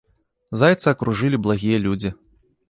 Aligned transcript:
Зайца 0.61 0.87
акружылі 0.93 1.41
благія 1.45 1.77
людзі. 1.85 2.13